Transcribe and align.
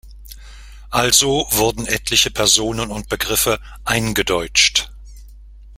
Also 0.89 1.45
wurden 1.51 1.85
etliche 1.85 2.31
Personen 2.31 2.89
und 2.89 3.07
Begriffe 3.07 3.59
„eingedeutscht“. 3.85 4.89